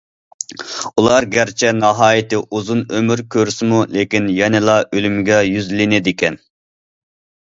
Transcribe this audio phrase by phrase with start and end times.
[1.01, 6.41] ئۇلار گەرچە ناھايىتى ئۇزۇن ئۆمۈر كۆرسىمۇ، لېكىن يەنىلا ئۆلۈمگە يۈزلىنىدىكەن.